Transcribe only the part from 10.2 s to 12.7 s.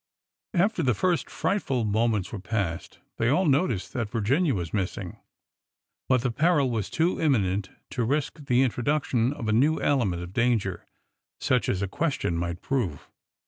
of danger, such as a question might